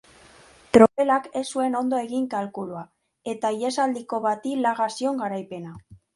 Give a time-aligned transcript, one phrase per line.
[0.77, 2.81] Tropelak ez zuen ondo egin kalkulua
[3.35, 5.79] eta ihesaldiko bati laga zion garaipena.